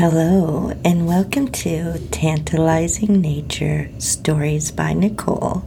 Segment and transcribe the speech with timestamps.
[0.00, 5.62] Hello, and welcome to Tantalizing Nature Stories by Nicole.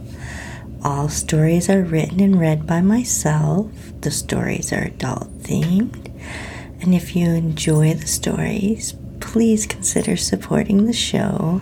[0.82, 3.70] All stories are written and read by myself.
[4.00, 6.10] The stories are adult themed.
[6.80, 11.60] And if you enjoy the stories, please consider supporting the show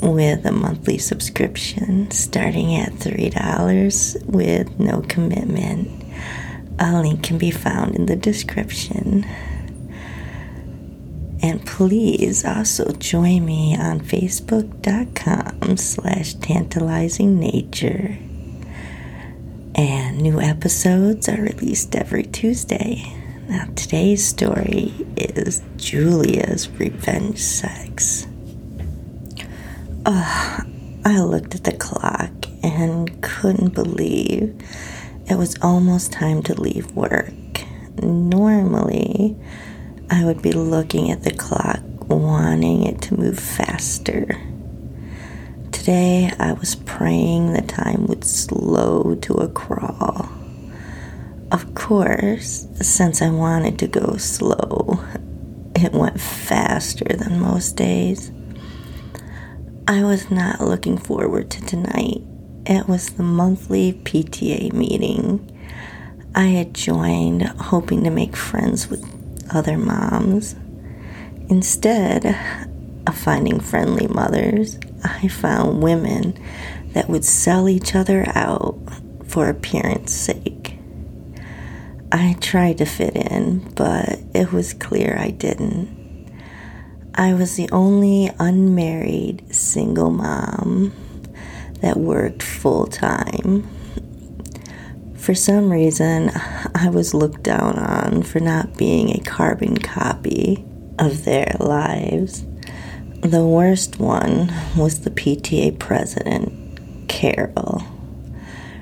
[0.00, 6.04] with a monthly subscription starting at $3 with no commitment.
[6.78, 9.26] A link can be found in the description.
[11.42, 18.18] And please also join me on facebook.com slash tantalizing nature.
[19.74, 23.12] And new episodes are released every Tuesday.
[23.48, 28.26] Now, today's story is Julia's revenge sex.
[30.04, 30.62] Uh,
[31.04, 32.32] I looked at the clock
[32.62, 34.60] and couldn't believe
[35.28, 37.34] it was almost time to leave work.
[38.02, 39.36] Normally,
[40.08, 44.40] I would be looking at the clock, wanting it to move faster.
[45.72, 50.28] Today, I was praying the time would slow to a crawl.
[51.50, 55.00] Of course, since I wanted to go slow,
[55.74, 58.30] it went faster than most days.
[59.88, 62.22] I was not looking forward to tonight.
[62.64, 65.52] It was the monthly PTA meeting.
[66.32, 69.15] I had joined hoping to make friends with
[69.50, 70.54] other moms.
[71.48, 72.26] Instead
[73.06, 76.38] of finding friendly mothers, I found women
[76.92, 78.78] that would sell each other out
[79.26, 80.78] for appearance sake.
[82.10, 85.94] I tried to fit in, but it was clear I didn't.
[87.14, 90.92] I was the only unmarried single mom
[91.80, 93.68] that worked full time
[95.18, 96.30] for some reason,
[96.74, 100.64] I was looked down on for not being a carbon copy
[100.98, 102.44] of their lives.
[103.22, 107.82] The worst one was the PTA president, Carol.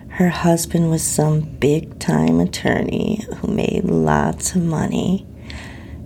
[0.08, 5.27] Her husband was some big time attorney who made lots of money.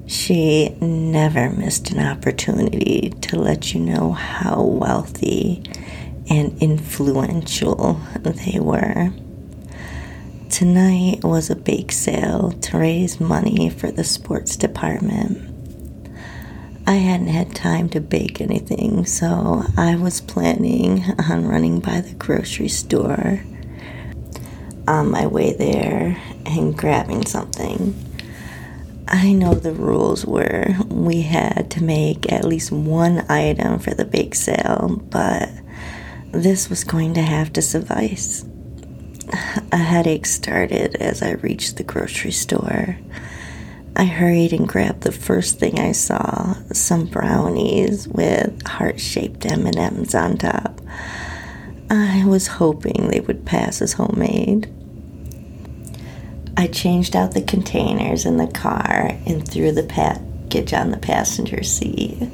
[0.06, 5.62] She never missed an opportunity to let you know how wealthy
[6.30, 9.12] and influential they were.
[10.50, 15.38] Tonight was a bake sale to raise money for the sports department.
[16.86, 22.14] I hadn't had time to bake anything, so I was planning on running by the
[22.14, 23.44] grocery store
[24.88, 27.94] on my way there and grabbing something.
[29.06, 34.06] I know the rules were we had to make at least one item for the
[34.06, 35.50] bake sale, but
[36.32, 38.44] this was going to have to suffice.
[39.72, 42.96] A headache started as I reached the grocery store.
[43.96, 50.38] I hurried and grabbed the first thing I saw, some brownies with heart-shaped M&Ms on
[50.38, 50.80] top.
[51.90, 54.72] I was hoping they would pass as homemade.
[56.56, 61.62] I changed out the containers in the car and threw the package on the passenger
[61.62, 62.28] seat.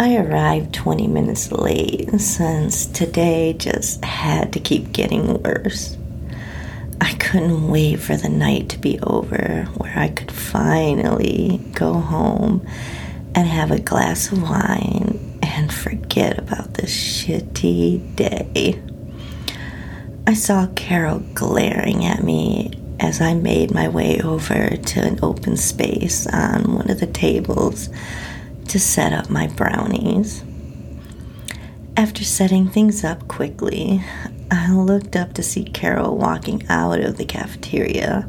[0.00, 5.96] I arrived 20 minutes late since today just had to keep getting worse.
[7.00, 12.64] I couldn't wait for the night to be over where I could finally go home
[13.34, 18.80] and have a glass of wine and forget about this shitty day.
[20.28, 22.70] I saw Carol glaring at me
[23.00, 27.90] as I made my way over to an open space on one of the tables
[28.68, 30.44] to set up my brownies.
[31.96, 34.02] After setting things up quickly,
[34.50, 38.28] I looked up to see Carol walking out of the cafeteria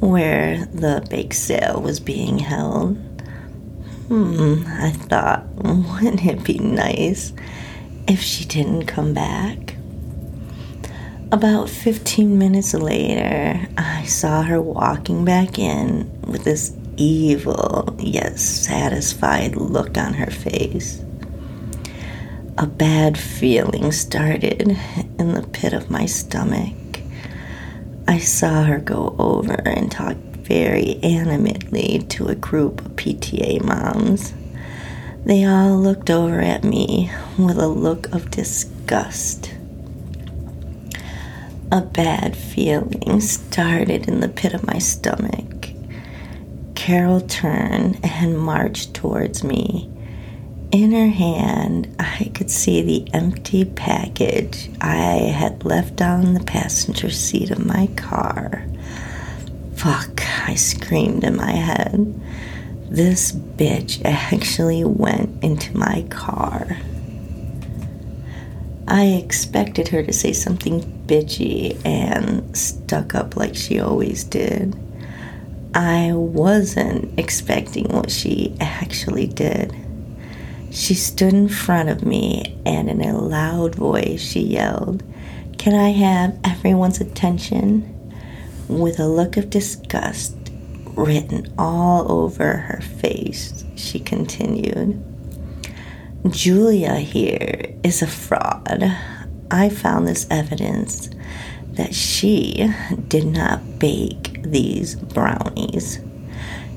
[0.00, 2.96] where the bake sale was being held.
[4.08, 7.32] Hmm, I thought, wouldn't it be nice
[8.08, 9.76] if she didn't come back?
[11.30, 19.56] About 15 minutes later, I saw her walking back in with this evil yet satisfied
[19.56, 21.02] look on her face.
[22.58, 24.76] A bad feeling started
[25.18, 26.74] in the pit of my stomach.
[28.06, 34.34] I saw her go over and talk very animatedly to a group of PTA moms.
[35.24, 39.54] They all looked over at me with a look of disgust.
[41.70, 45.51] A bad feeling started in the pit of my stomach.
[46.82, 49.88] Carol turned and marched towards me.
[50.72, 57.08] In her hand, I could see the empty package I had left on the passenger
[57.08, 58.66] seat of my car.
[59.76, 62.20] Fuck, I screamed in my head.
[62.90, 66.78] This bitch actually went into my car.
[68.88, 74.76] I expected her to say something bitchy and stuck up like she always did.
[75.74, 79.74] I wasn't expecting what she actually did.
[80.70, 85.02] She stood in front of me and in a loud voice she yelled,
[85.58, 87.88] Can I have everyone's attention?
[88.68, 90.36] With a look of disgust
[90.94, 95.02] written all over her face, she continued,
[96.28, 98.94] Julia here is a fraud.
[99.50, 101.10] I found this evidence
[101.72, 102.72] that she
[103.08, 106.00] did not bake these brownies.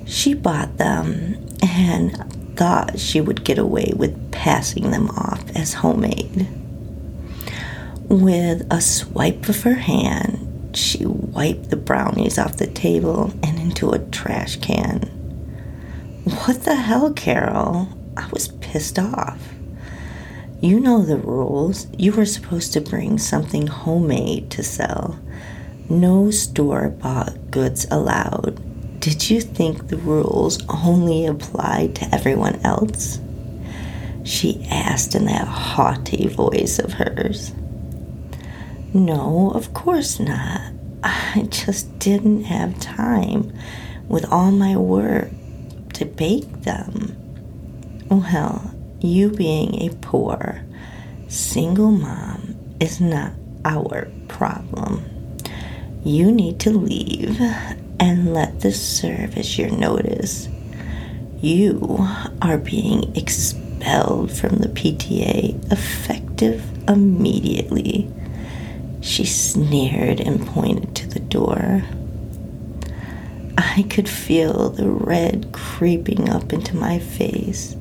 [0.06, 6.48] She bought them and thought she would get away with passing them off as homemade.
[8.08, 13.92] With a swipe of her hand, she wiped the brownies off the table and into
[13.92, 15.02] a trash can.
[16.24, 17.90] What the hell, Carol?
[18.18, 19.54] I was pissed off.
[20.62, 21.88] You know the rules.
[21.98, 25.20] You were supposed to bring something homemade to sell.
[25.90, 28.60] No store bought goods allowed.
[29.00, 33.20] Did you think the rules only applied to everyone else?
[34.24, 37.54] She asked in that haughty voice of hers.
[38.96, 40.72] No, of course not.
[41.04, 43.54] I just didn't have time
[44.08, 45.30] with all my work
[45.94, 47.16] to bake them.
[48.10, 50.64] Well, you being a poor,
[51.28, 53.34] single mom is not
[53.64, 55.15] our problem.
[56.06, 57.42] You need to leave
[58.00, 60.48] and let this serve as your notice.
[61.42, 61.98] You
[62.44, 68.08] are being expelled from the PTA effective immediately.
[69.02, 71.82] She sneered and pointed to the door.
[73.58, 77.76] I could feel the red creeping up into my face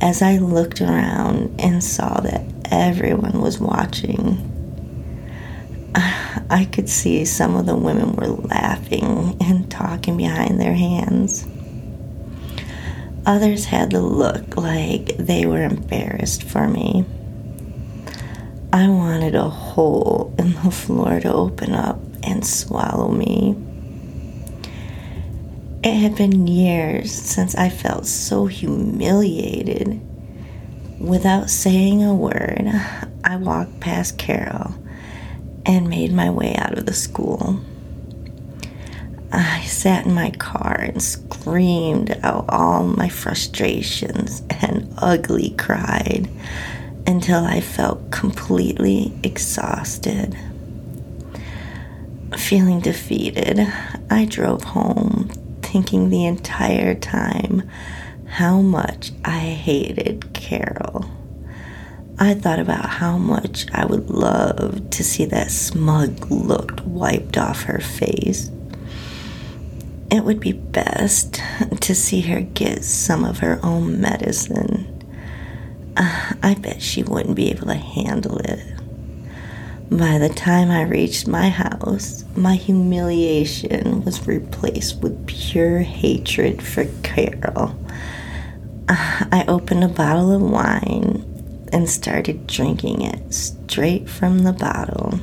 [0.00, 2.42] as I looked around and saw that
[2.72, 4.50] everyone was watching.
[6.50, 11.46] I could see some of the women were laughing and talking behind their hands.
[13.26, 17.04] Others had the look like they were embarrassed for me.
[18.72, 23.56] I wanted a hole in the floor to open up and swallow me.
[25.84, 30.00] It had been years since I felt so humiliated.
[30.98, 32.64] Without saying a word,
[33.22, 34.74] I walked past Carol
[35.66, 37.60] and made my way out of the school.
[39.32, 46.28] I sat in my car and screamed out all my frustrations and ugly cried
[47.06, 50.36] until I felt completely exhausted.
[52.38, 53.60] Feeling defeated,
[54.10, 55.30] I drove home
[55.62, 57.68] thinking the entire time
[58.26, 61.10] how much I hated Carol.
[62.16, 67.64] I thought about how much I would love to see that smug look wiped off
[67.64, 68.50] her face.
[70.12, 71.40] It would be best
[71.80, 74.90] to see her get some of her own medicine.
[75.96, 78.60] Uh, I bet she wouldn't be able to handle it.
[79.90, 86.84] By the time I reached my house, my humiliation was replaced with pure hatred for
[87.02, 87.76] Carol.
[88.88, 91.33] I opened a bottle of wine
[91.74, 95.18] and started drinking it straight from the bottle.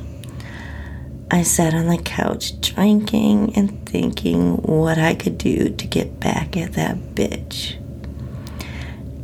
[1.30, 6.54] I sat on the couch drinking and thinking what I could do to get back
[6.58, 7.78] at that bitch.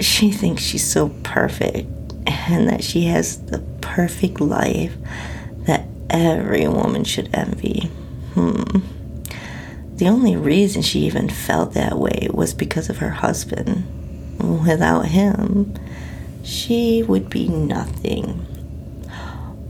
[0.00, 4.96] She thinks she's so perfect and that she has the perfect life
[5.66, 7.90] that every woman should envy.
[8.32, 8.78] Hmm.
[9.96, 13.84] The only reason she even felt that way was because of her husband.
[14.38, 15.74] Without him,
[16.48, 18.46] she would be nothing.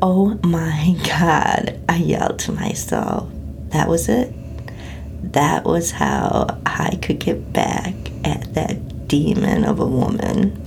[0.00, 3.28] Oh my God, I yelled to myself.
[3.70, 4.32] That was it.
[5.32, 7.94] That was how I could get back
[8.24, 10.64] at that demon of a woman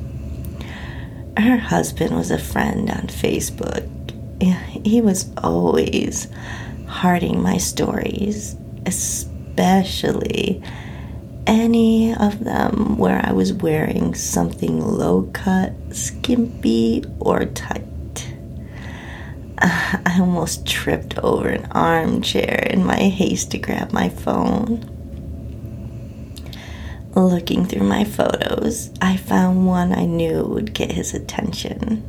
[1.37, 3.87] her husband was a friend on Facebook.
[4.85, 6.27] He was always
[6.87, 10.61] hearting my stories, especially
[11.47, 18.33] any of them where I was wearing something low cut, skimpy, or tight.
[19.57, 24.87] I almost tripped over an armchair in my haste to grab my phone.
[27.13, 32.07] Looking through my photos, I found one I knew would get his attention.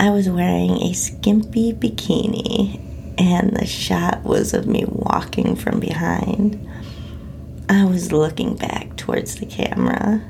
[0.00, 2.80] I was wearing a skimpy bikini,
[3.18, 6.66] and the shot was of me walking from behind.
[7.68, 10.22] I was looking back towards the camera.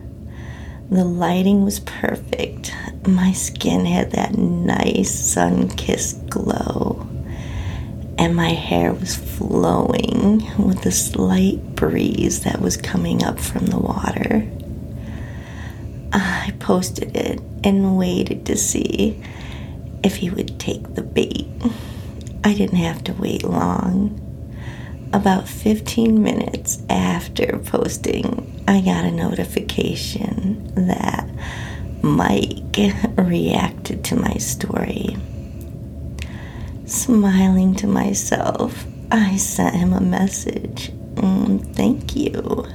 [0.90, 2.72] The lighting was perfect.
[3.06, 7.06] My skin had that nice sun kissed glow,
[8.18, 13.78] and my hair was flowing with the slight breeze that was coming up from the
[13.78, 14.48] water.
[16.12, 19.20] I posted it and waited to see
[20.04, 21.48] if he would take the bait.
[22.44, 24.20] I didn't have to wait long.
[25.14, 31.30] About 15 minutes after posting, I got a notification that
[32.02, 32.76] Mike
[33.16, 35.16] reacted to my story.
[36.86, 40.90] Smiling to myself, I sent him a message.
[41.14, 42.66] Mm, thank you.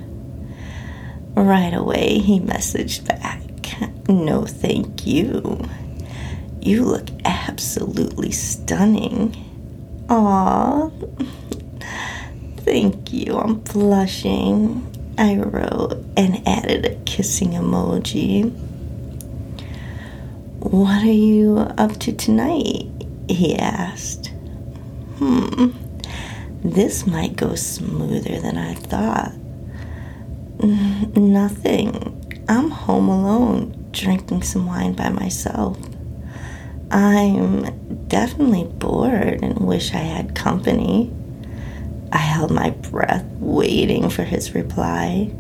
[1.36, 3.42] Right away, he messaged back.
[4.08, 5.60] No, thank you.
[6.62, 9.36] You look absolutely stunning.
[10.10, 10.90] Aw.
[12.70, 13.36] Thank you.
[13.36, 14.86] I'm blushing.
[15.18, 18.52] I wrote and added a kissing emoji.
[20.60, 22.86] What are you up to tonight?
[23.28, 24.28] He asked.
[25.18, 25.70] Hmm.
[26.64, 29.34] This might go smoother than I thought.
[31.18, 32.44] Nothing.
[32.48, 35.76] I'm home alone, drinking some wine by myself.
[36.92, 41.12] I'm definitely bored and wish I had company.
[42.12, 45.32] I held my breath, waiting for his reply.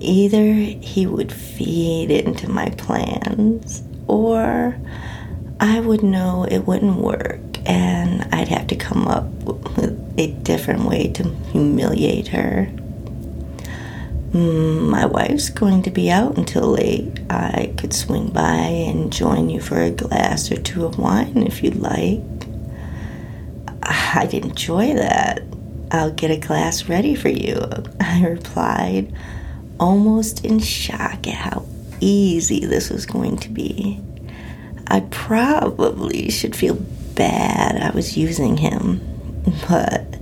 [0.00, 4.76] Either he would feed into my plans, or
[5.58, 10.84] I would know it wouldn't work and I'd have to come up with a different
[10.84, 12.70] way to humiliate her.
[14.32, 17.20] Mm, my wife's going to be out until late.
[17.28, 21.62] I could swing by and join you for a glass or two of wine if
[21.62, 22.20] you'd like.
[23.82, 25.42] I'd enjoy that.
[25.90, 27.60] I'll get a glass ready for you,
[28.00, 29.14] I replied,
[29.78, 31.66] almost in shock at how
[32.00, 34.00] easy this was going to be.
[34.88, 36.74] I probably should feel
[37.14, 39.00] bad I was using him,
[39.68, 40.18] but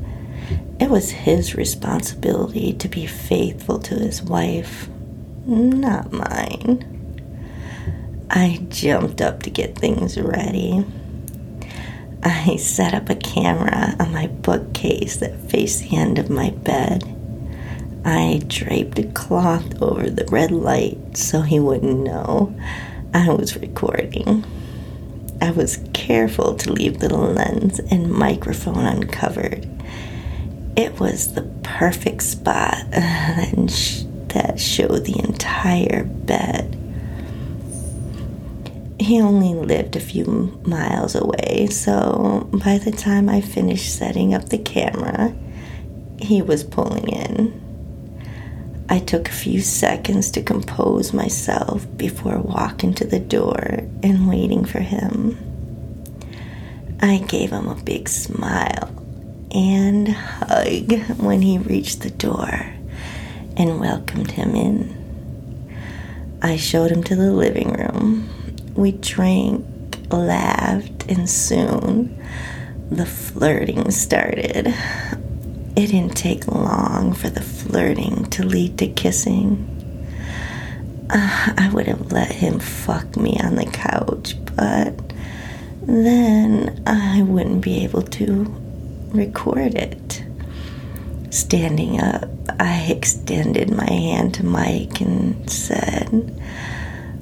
[0.81, 4.89] it was his responsibility to be faithful to his wife,
[5.47, 6.91] not mine.
[8.31, 10.85] I jumped up to get things ready.
[12.25, 17.05] I set up a camera on my bookcase that faced the end of my bed.
[18.05, 22.55] I draped a cloth over the red light so he wouldn't know
[23.13, 24.45] I was recording.
[25.41, 29.69] I was careful to leave the lens and microphone uncovered.
[30.77, 33.47] It was the perfect spot uh,
[34.29, 36.77] that showed the entire bed.
[39.05, 44.49] He only lived a few miles away, so by the time I finished setting up
[44.49, 45.37] the camera,
[46.19, 47.61] he was pulling in.
[48.89, 54.65] I took a few seconds to compose myself before walking to the door and waiting
[54.65, 55.37] for him.
[57.03, 58.89] I gave him a big smile
[59.51, 62.73] and hug when he reached the door
[63.55, 64.97] and welcomed him in.
[66.41, 68.31] I showed him to the living room.
[68.75, 69.65] We drank,
[70.11, 72.21] laughed, and soon
[72.91, 74.75] the flirting started.
[75.77, 79.71] It didn't take long for the flirting to lead to kissing.
[81.11, 84.99] Uh, I would have let him fuck me on the couch, but
[85.83, 88.45] then I wouldn't be able to
[89.13, 90.25] record it.
[91.31, 92.29] Standing up,
[92.59, 96.41] I extended my hand to Mike and said,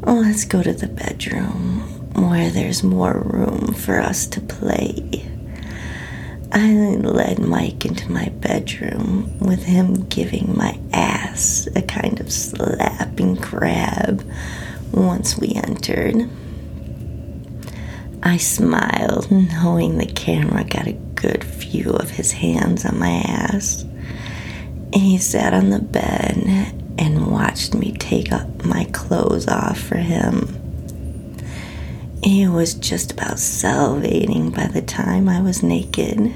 [0.05, 1.81] Oh, let's go to the bedroom
[2.15, 5.29] where there's more room for us to play.
[6.51, 13.37] I led Mike into my bedroom with him giving my ass a kind of slapping
[13.37, 14.29] grab
[14.91, 16.29] once we entered.
[18.25, 23.85] I smiled, knowing the camera got a good view of his hands on my ass.
[24.93, 30.59] He sat on the bed and watched me take up my clothes off for him.
[32.23, 36.33] He was just about salivating by the time I was naked.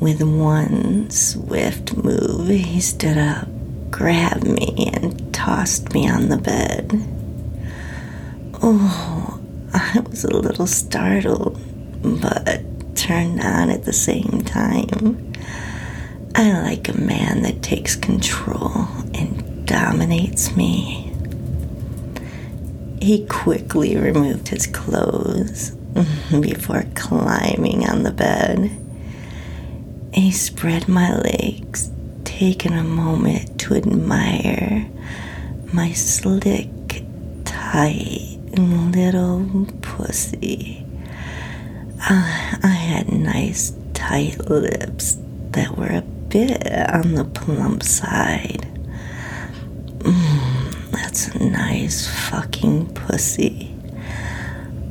[0.00, 3.46] With one swift move, he stood up,
[3.90, 6.90] grabbed me, and tossed me on the bed.
[8.62, 9.40] Oh,
[9.72, 11.60] I was a little startled,
[12.02, 12.62] but
[12.96, 15.32] turned on at the same time.
[16.34, 18.79] I like a man that takes control
[19.90, 21.12] dominates me.
[23.02, 25.70] He quickly removed his clothes
[26.40, 28.70] before climbing on the bed.
[30.14, 31.90] He spread my legs,
[32.22, 34.88] taking a moment to admire
[35.72, 36.68] my slick,
[37.44, 40.86] tight, little pussy.
[42.08, 45.18] Uh, I had nice, tight lips
[45.50, 48.69] that were a bit on the plump side.
[51.10, 53.74] That's a nice fucking pussy.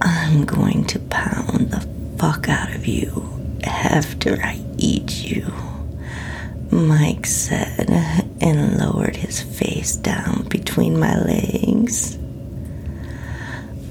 [0.01, 1.79] I'm going to pound the
[2.17, 5.49] fuck out of you after I eat you.
[6.71, 7.89] Mike said
[8.41, 12.17] and lowered his face down between my legs.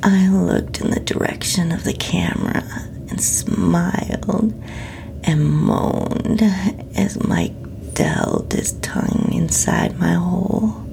[0.02, 2.62] I looked in the direction of the camera
[3.08, 4.52] and smiled
[5.25, 6.42] and moaned
[6.94, 10.85] as Mike delved his tongue inside my hole.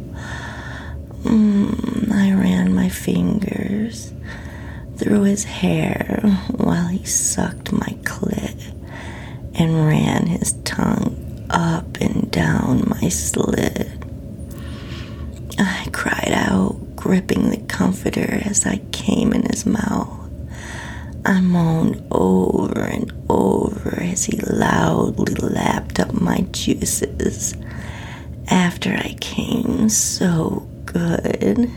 [1.26, 4.14] Mm, I ran my fingers
[4.98, 6.22] through his hair
[6.56, 8.74] while he sucked my clit
[9.54, 13.88] and ran his tongue up and down my slit.
[15.58, 20.20] I cried out, gripping the comforter as I came in his mouth.
[21.26, 27.56] I moaned over and over as he loudly lapped up my juices.
[28.48, 31.72] After I came so good,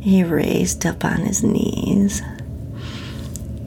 [0.00, 2.22] he raised up on his knees.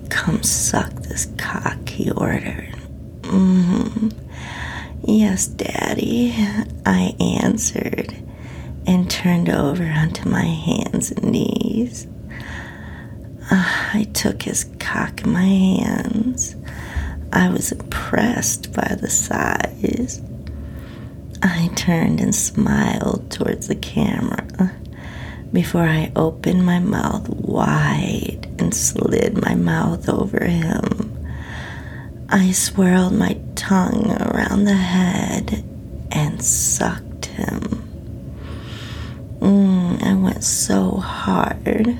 [0.10, 2.76] Come suck this cock, he ordered.
[3.22, 4.10] Mm-hmm.
[5.06, 6.34] Yes, Daddy,
[6.86, 8.16] I answered
[8.86, 12.08] and turned over onto my hands and knees.
[13.52, 16.56] Uh, I took his cock in my hands.
[17.32, 20.22] I was impressed by the size.
[21.42, 24.74] I turned and smiled towards the camera
[25.54, 31.28] before I opened my mouth wide and slid my mouth over him.
[32.28, 35.64] I swirled my tongue around the head
[36.12, 37.62] and sucked him.
[39.40, 42.00] Mm, I went so hard,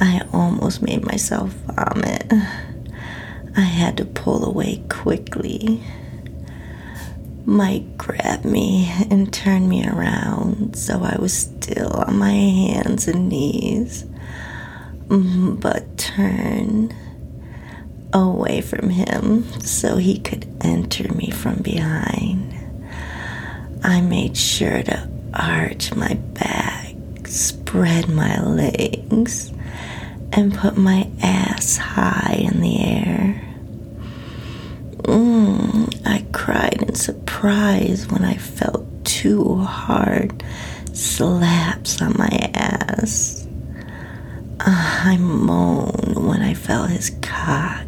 [0.00, 2.32] I almost made myself vomit.
[3.54, 5.82] I had to pull away quickly.
[7.44, 13.28] Mike grabbed me and turned me around so I was still on my hands and
[13.28, 14.04] knees,
[15.08, 16.94] mm, but turned
[18.12, 22.54] away from him so he could enter me from behind.
[23.82, 26.94] I made sure to arch my back,
[27.26, 29.52] spread my legs,
[30.32, 33.51] and put my ass high in the air.
[35.02, 40.42] Mm, I cried in surprise when I felt two hard
[40.92, 43.46] slaps on my ass.
[44.60, 47.86] Uh, I moaned when I felt his cock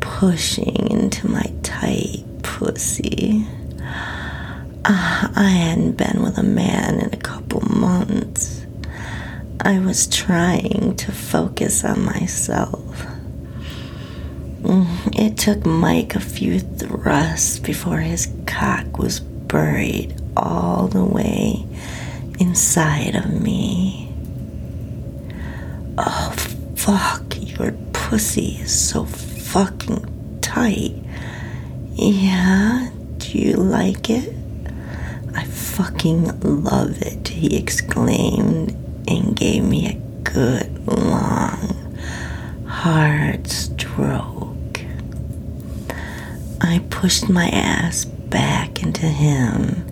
[0.00, 3.46] pushing into my tight pussy.
[4.84, 8.66] Uh, I hadn't been with a man in a couple months.
[9.60, 13.04] I was trying to focus on myself.
[14.62, 21.64] Mm, it took Mike a few thrusts before his cock was buried all the way
[22.38, 24.12] inside of me.
[25.96, 26.34] Oh,
[26.76, 27.22] fuck,
[27.58, 30.94] your pussy is so fucking tight.
[31.94, 34.34] Yeah, do you like it?
[35.34, 38.70] I fucking love it, he exclaimed
[39.08, 41.96] and gave me a good, long,
[42.66, 44.39] hard stroke.
[46.70, 49.84] I pushed my ass back into him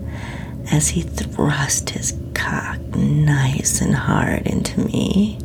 [0.71, 5.41] as he thrust his cock nice and hard into me.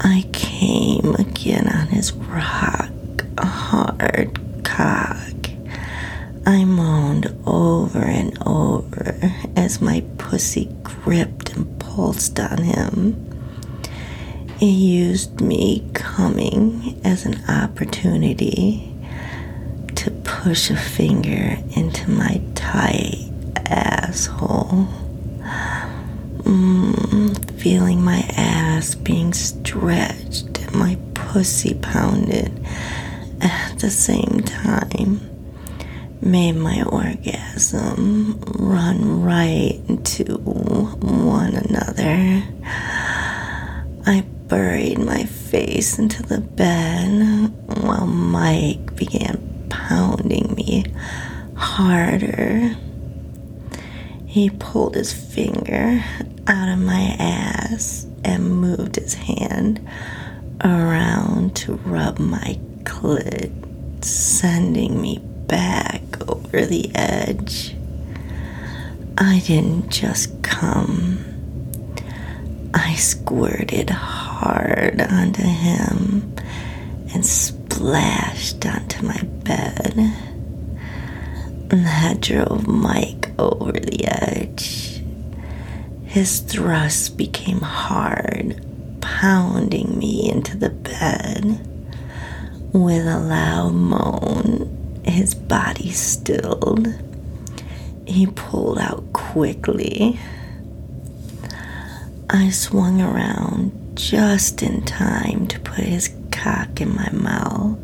[0.00, 2.90] I came again on his rock
[3.38, 5.32] hard cock.
[6.44, 9.16] I moaned over and over
[9.56, 13.16] as my pussy gripped and pulsed on him.
[14.58, 18.91] He used me coming as an opportunity
[20.42, 23.30] push a finger into my tight
[23.66, 24.88] asshole.
[26.42, 32.50] Mm, feeling my ass being stretched and my pussy pounded
[33.40, 35.20] at the same time
[36.20, 42.42] made my orgasm run right into one another.
[44.06, 50.84] I buried my face into the bed while Mike began pounding me
[51.56, 52.76] harder.
[54.26, 56.04] He pulled his finger
[56.46, 59.80] out of my ass and moved his hand
[60.62, 67.74] around to rub my clit, sending me back over the edge.
[69.16, 71.18] I didn't just come,
[72.74, 76.34] I squirted hard onto him
[77.14, 77.24] and
[77.72, 79.94] splashed onto my bed.
[81.70, 85.02] And that drove Mike over the edge.
[86.04, 88.62] His thrust became hard,
[89.00, 91.66] pounding me into the bed.
[92.74, 96.88] With a loud moan, his body stilled.
[98.06, 100.20] He pulled out quickly.
[102.28, 107.78] I swung around just in time to put his cock in my mouth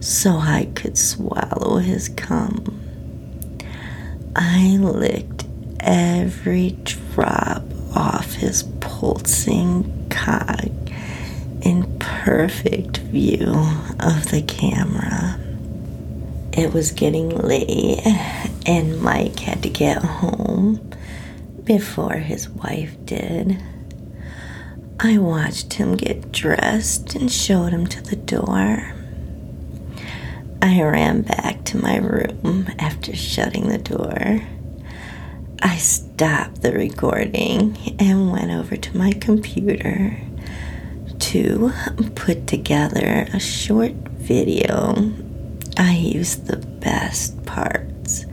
[0.00, 2.80] so I could swallow his cum.
[4.36, 5.46] I licked
[5.80, 7.62] every drop
[7.94, 10.68] off his pulsing cock
[11.62, 13.52] in perfect view
[14.00, 15.40] of the camera.
[16.52, 18.00] It was getting late,
[18.66, 20.90] and Mike had to get home
[21.64, 23.58] before his wife did.
[25.06, 28.94] I watched him get dressed and showed him to the door.
[30.62, 34.40] I ran back to my room after shutting the door.
[35.60, 40.16] I stopped the recording and went over to my computer
[41.18, 41.70] to
[42.14, 45.12] put together a short video.
[45.76, 48.24] I used the best parts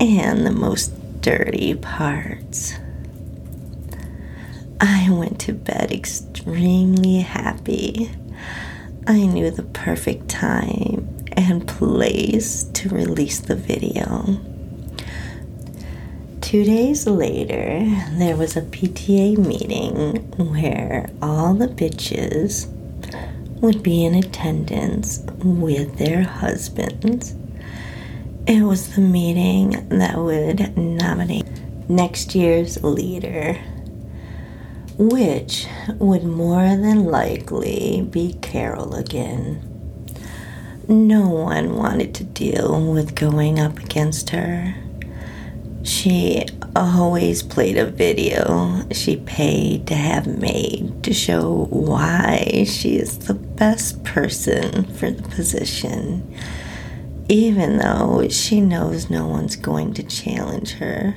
[0.00, 2.72] and the most dirty parts.
[4.80, 8.10] I went to bed extremely happy.
[9.06, 14.40] I knew the perfect time and place to release the video.
[16.40, 22.66] Two days later, there was a PTA meeting where all the bitches
[23.60, 27.34] would be in attendance with their husbands.
[28.46, 31.46] It was the meeting that would nominate
[31.88, 33.60] next year's leader,
[34.98, 35.66] which
[35.98, 39.66] would more than likely be Carol again.
[40.88, 44.74] No one wanted to deal with going up against her.
[45.82, 46.44] She
[46.76, 53.34] always played a video she paid to have made to show why she is the
[53.34, 56.34] best person for the position,
[57.28, 61.14] even though she knows no one's going to challenge her.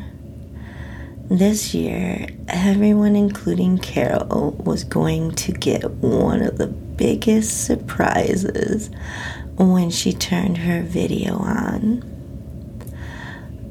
[1.30, 8.90] This year, everyone, including Carol, was going to get one of the biggest surprises
[9.58, 12.04] when she turned her video on.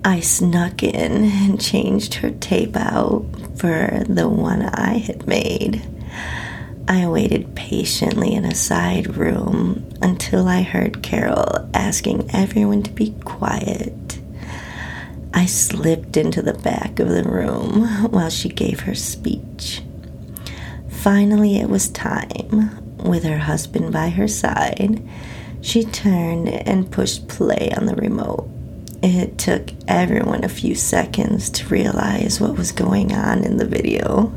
[0.03, 5.83] I snuck in and changed her tape out for the one I had made.
[6.89, 13.11] I waited patiently in a side room until I heard Carol asking everyone to be
[13.25, 14.22] quiet.
[15.35, 19.83] I slipped into the back of the room while she gave her speech.
[20.89, 22.79] Finally, it was time.
[22.99, 25.03] With her husband by her side,
[25.61, 28.49] she turned and pushed play on the remote.
[29.03, 34.33] It took everyone a few seconds to realize what was going on in the video.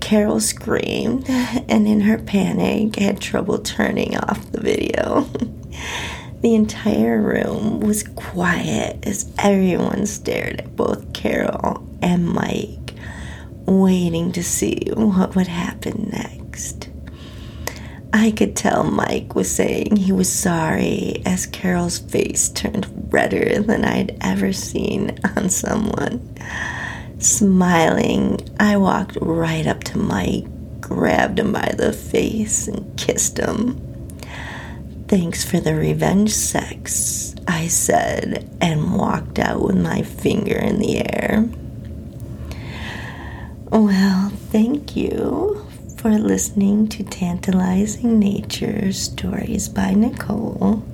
[0.00, 5.28] Carol screamed and, in her panic, had trouble turning off the video.
[6.40, 12.94] the entire room was quiet as everyone stared at both Carol and Mike,
[13.66, 16.88] waiting to see what would happen next.
[18.12, 23.84] I could tell Mike was saying he was sorry as Carol's face turned redder than
[23.84, 26.36] I'd ever seen on someone.
[27.18, 30.46] Smiling, I walked right up to Mike,
[30.80, 33.89] grabbed him by the face, and kissed him.
[35.10, 40.98] Thanks for the revenge sex, I said, and walked out with my finger in the
[40.98, 41.48] air.
[43.70, 50.84] Well, thank you for listening to Tantalizing Nature Stories by Nicole.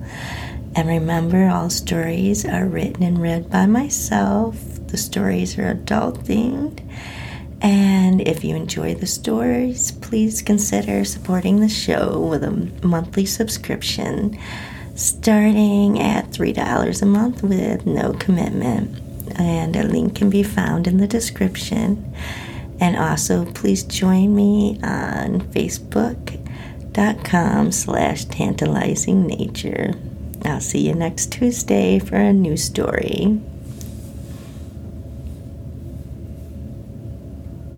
[0.74, 4.56] And remember, all stories are written and read by myself.
[4.86, 6.80] The stories are adult themed.
[7.62, 14.38] And if you enjoy the stories, please consider supporting the show with a monthly subscription
[14.94, 18.98] starting at $3 a month with no commitment.
[19.38, 22.14] And a link can be found in the description.
[22.80, 29.92] And also, please join me on facebook.com slash tantalizing nature.
[30.44, 33.40] I'll see you next Tuesday for a new story.